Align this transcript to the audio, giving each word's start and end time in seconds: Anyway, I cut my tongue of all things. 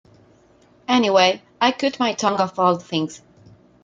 Anyway, 0.87 1.43
I 1.61 1.71
cut 1.71 1.99
my 1.99 2.13
tongue 2.13 2.41
of 2.41 2.57
all 2.57 2.77
things. 2.79 3.21